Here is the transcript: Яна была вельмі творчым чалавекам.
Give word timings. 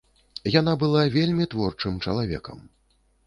Яна 0.59 0.73
была 0.83 1.03
вельмі 1.17 1.45
творчым 1.53 2.01
чалавекам. 2.05 2.57